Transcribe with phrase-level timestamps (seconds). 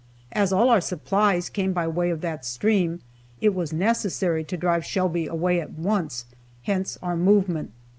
[0.31, 3.01] As all our supplies came by way of that stream,
[3.39, 6.25] it was necessary to drive Shelby away at once,
[6.63, 7.71] hence our movement.